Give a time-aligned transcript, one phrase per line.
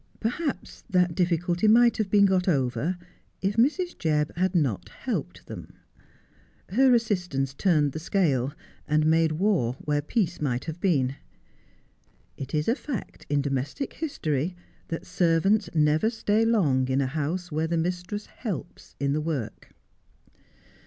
[0.19, 2.97] Perhaps that difficulty might have been got over
[3.43, 3.95] if Mrs.
[3.95, 5.73] Jebb had not helped them.
[6.69, 8.51] Her assistance turned the scale,
[8.87, 11.17] and made war where peace might have been.
[12.35, 14.55] It is a fact in domestic history,
[14.87, 19.69] that servants never stay long in a house where the mistress helps in the work.